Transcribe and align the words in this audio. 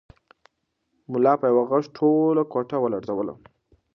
ملا 1.11 1.33
په 1.41 1.45
یوه 1.51 1.63
غږ 1.71 1.83
ټوله 1.97 2.43
کوټه 2.53 2.77
ولړزوله. 2.79 3.33